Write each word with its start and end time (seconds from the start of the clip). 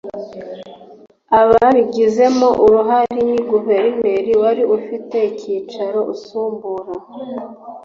ababigizemo 1.39 2.47
uruhare 2.65 3.19
ni 3.29 3.39
guverineri 3.51 4.31
wari 4.43 4.63
ufite 4.77 5.15
icyicaro 5.29 5.99
usumbura 6.13 6.89